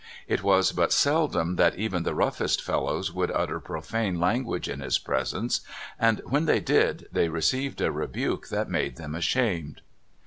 It 0.27 0.41
was 0.41 0.71
but 0.71 0.91
seldom 0.91 1.57
that 1.57 1.75
even 1.75 2.01
the 2.01 2.15
roughest 2.15 2.59
fellows 2.63 3.13
would 3.13 3.29
utter 3.35 3.59
profane 3.59 4.19
language 4.19 4.67
in 4.67 4.79
his 4.79 4.97
presence, 4.97 5.61
and 5.99 6.21
when 6.25 6.45
they 6.45 6.59
did, 6.59 7.05
they 7.11 7.29
received 7.29 7.81
a 7.81 7.91
rebuke 7.91 8.47
that 8.47 8.67
made 8.67 8.95
them 8.95 9.13
ashamed. 9.13 9.81